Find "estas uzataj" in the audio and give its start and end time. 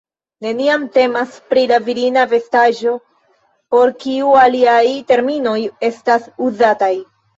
5.91-6.95